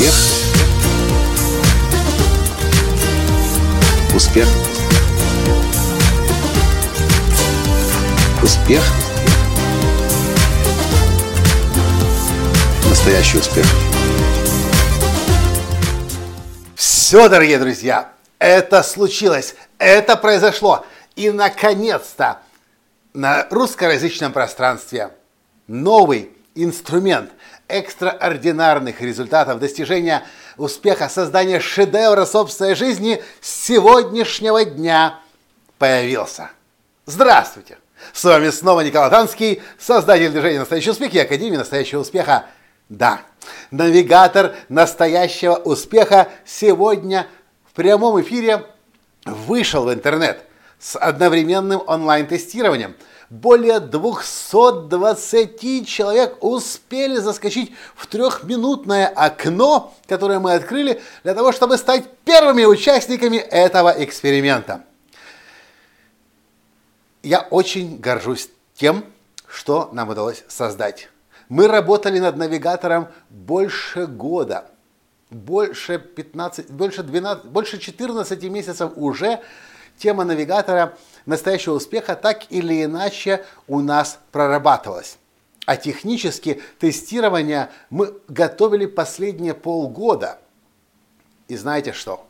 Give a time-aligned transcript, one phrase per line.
[0.00, 0.14] Успех.
[4.14, 4.48] Успех.
[8.42, 8.82] Успех.
[12.88, 13.66] Настоящий успех.
[16.74, 20.86] Все, дорогие друзья, это случилось, это произошло.
[21.14, 22.38] И, наконец-то,
[23.12, 25.10] на русскоязычном пространстве
[25.66, 27.32] новый инструмент
[27.70, 30.24] экстраординарных результатов достижения
[30.56, 35.20] успеха создания шедевра собственной жизни с сегодняшнего дня
[35.78, 36.50] появился.
[37.06, 37.78] Здравствуйте!
[38.12, 42.46] С вами снова Николай Танский, создатель движения «Настоящий успех» и Академии «Настоящего успеха».
[42.88, 43.20] Да,
[43.70, 47.26] навигатор настоящего успеха сегодня
[47.70, 48.66] в прямом эфире
[49.24, 50.42] вышел в интернет
[50.78, 52.96] с одновременным онлайн-тестированием–
[53.30, 62.10] более 220 человек успели заскочить в трехминутное окно, которое мы открыли для того, чтобы стать
[62.24, 64.84] первыми участниками этого эксперимента.
[67.22, 69.04] Я очень горжусь тем,
[69.46, 71.08] что нам удалось создать.
[71.48, 74.64] Мы работали над навигатором больше года,
[75.30, 79.40] больше 15, больше 12, больше 14 месяцев уже
[80.00, 85.18] тема навигатора настоящего успеха так или иначе у нас прорабатывалась.
[85.66, 90.38] А технически тестирование мы готовили последние полгода.
[91.48, 92.26] И знаете что?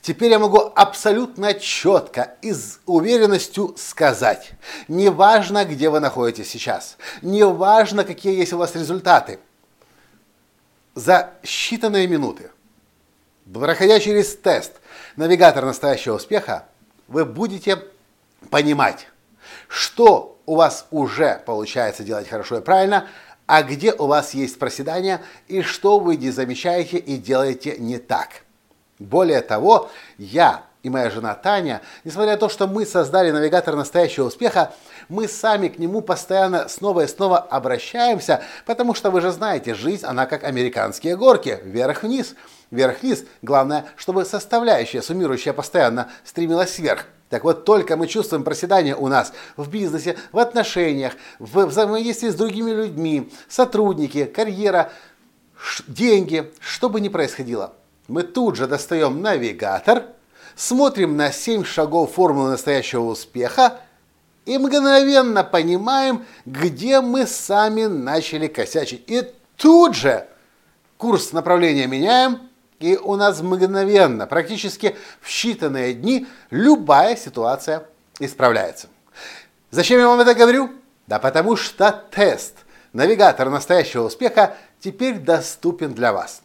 [0.00, 4.52] Теперь я могу абсолютно четко и с уверенностью сказать,
[4.86, 9.40] неважно, где вы находитесь сейчас, неважно, какие есть у вас результаты,
[10.94, 12.50] за считанные минуты,
[13.52, 14.72] проходя через тест
[15.16, 16.66] навигатор настоящего успеха,
[17.08, 17.82] вы будете
[18.50, 19.08] понимать,
[19.66, 23.08] что у вас уже получается делать хорошо и правильно,
[23.46, 28.42] а где у вас есть проседания и что вы не замечаете и делаете не так.
[28.98, 34.26] Более того, я и моя жена Таня, несмотря на то, что мы создали навигатор настоящего
[34.26, 34.72] успеха,
[35.08, 40.04] мы сами к нему постоянно снова и снова обращаемся, потому что вы же знаете, жизнь,
[40.04, 42.34] она как американские горки, вверх-вниз,
[42.70, 43.24] вверх-вниз.
[43.42, 47.06] Главное, чтобы составляющая, суммирующая постоянно, стремилась вверх.
[47.28, 52.34] Так вот, только мы чувствуем проседание у нас в бизнесе, в отношениях, в взаимодействии с
[52.34, 54.90] другими людьми, сотрудники, карьера,
[55.86, 57.74] деньги, что бы ни происходило.
[58.06, 60.04] Мы тут же достаем навигатор,
[60.56, 63.78] смотрим на 7 шагов формулы настоящего успеха
[64.46, 69.04] и мгновенно понимаем, где мы сами начали косячить.
[69.06, 70.26] И тут же
[70.96, 72.40] курс направления меняем–
[72.80, 77.84] и у нас мгновенно, практически в считанные дни, любая ситуация
[78.18, 78.88] исправляется.
[79.70, 80.70] Зачем я вам это говорю?
[81.06, 82.54] Да потому что тест,
[82.92, 86.42] навигатор настоящего успеха, теперь доступен для вас.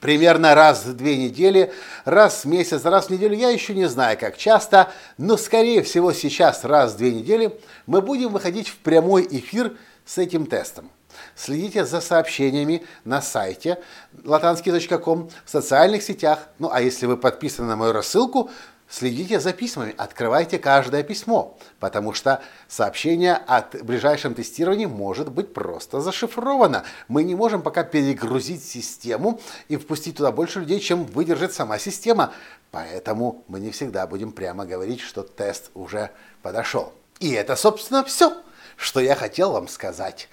[0.00, 1.72] Примерно раз в две недели,
[2.04, 6.12] раз в месяц, раз в неделю, я еще не знаю, как часто, но скорее всего
[6.12, 10.90] сейчас раз в две недели мы будем выходить в прямой эфир с этим тестом.
[11.34, 13.78] Следите за сообщениями на сайте
[14.24, 16.48] latansky.com, в социальных сетях.
[16.58, 18.50] Ну а если вы подписаны на мою рассылку,
[18.88, 26.00] следите за письмами, открывайте каждое письмо, потому что сообщение о ближайшем тестировании может быть просто
[26.00, 26.84] зашифровано.
[27.08, 32.32] Мы не можем пока перегрузить систему и впустить туда больше людей, чем выдержит сама система.
[32.70, 36.10] Поэтому мы не всегда будем прямо говорить, что тест уже
[36.42, 36.92] подошел.
[37.20, 38.36] И это, собственно, все
[38.76, 40.28] что я хотел вам сказать.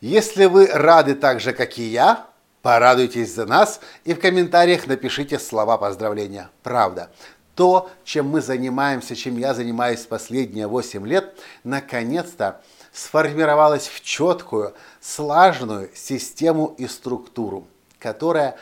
[0.00, 2.26] Если вы рады так же, как и я,
[2.62, 6.50] порадуйтесь за нас и в комментариях напишите слова поздравления.
[6.62, 7.10] Правда.
[7.54, 12.62] То, чем мы занимаемся, чем я занимаюсь последние 8 лет, наконец-то
[12.92, 17.66] сформировалось в четкую, слаженную систему и структуру,
[17.98, 18.56] которая,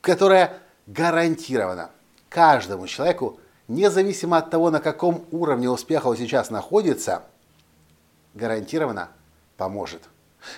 [0.00, 1.90] которая гарантирована
[2.28, 7.22] каждому человеку, независимо от того, на каком уровне успеха он сейчас находится–
[8.34, 9.10] гарантированно
[9.56, 10.02] поможет.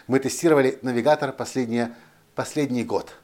[0.07, 1.95] Мы тестировали навигатор последние,
[2.35, 3.15] последний год,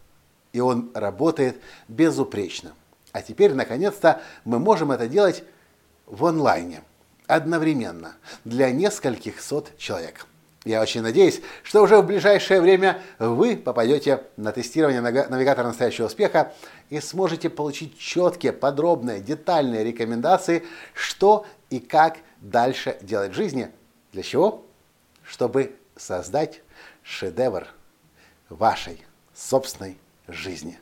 [0.53, 2.73] и он работает безупречно.
[3.13, 5.43] А теперь, наконец-то, мы можем это делать
[6.07, 6.83] в онлайне,
[7.27, 8.15] одновременно,
[8.45, 10.27] для нескольких сот человек.
[10.65, 16.53] Я очень надеюсь, что уже в ближайшее время вы попадете на тестирование навигатора настоящего успеха
[16.91, 20.63] и сможете получить четкие, подробные, детальные рекомендации,
[20.93, 23.71] что и как дальше делать в жизни–
[24.13, 24.65] для чего?
[25.23, 26.61] Чтобы создать
[27.03, 27.67] шедевр
[28.49, 29.05] вашей
[29.35, 29.99] собственной
[30.29, 30.79] жизни.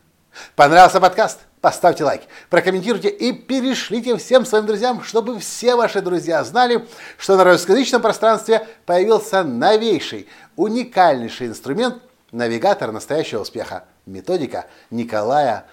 [0.56, 1.40] Понравился подкаст?
[1.60, 6.86] Поставьте лайк, прокомментируйте и перешлите всем своим друзьям, чтобы все ваши друзья знали,
[7.16, 13.84] что на русскоязычном пространстве появился новейший, уникальнейший инструмент Навигатор настоящего успеха.
[14.04, 15.66] Методика Николая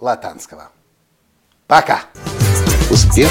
[0.00, 0.70] Латанского.
[1.68, 2.02] Пока!
[2.90, 3.30] Успех!